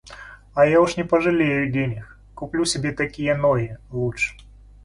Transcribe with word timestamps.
А 0.55 0.65
я 0.65 0.79
уж 0.81 0.95
не 0.97 1.03
пожалею 1.03 1.71
денег: 1.71 2.17
куплю 2.33 2.65
себе 2.65 2.91
такие 2.91 3.35
ноги, 3.35 3.77
лучше. 3.91 4.35